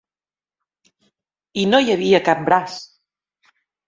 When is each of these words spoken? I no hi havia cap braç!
I 1.63 1.65
no 1.73 1.81
hi 1.89 1.93
havia 1.97 2.21
cap 2.31 2.41
braç! 2.47 2.79